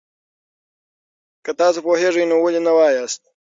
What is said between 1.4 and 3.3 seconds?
که تاسو پوهېږئ، نو ولې نه وایاست؟